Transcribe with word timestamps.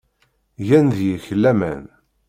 Gan 0.67 0.87
deg-k 0.97 1.25
laman. 1.41 1.83